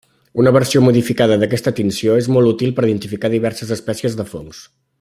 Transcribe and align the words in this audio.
Una 0.43 0.51
versió 0.53 0.79
modificada 0.85 1.35
d'aquesta 1.43 1.73
tinció 1.81 2.17
és 2.21 2.29
molt 2.37 2.53
útil 2.53 2.73
per 2.79 2.87
identificar 2.89 3.31
diverses 3.37 3.75
espècies 3.77 4.17
de 4.23 4.27
fongs. 4.33 4.65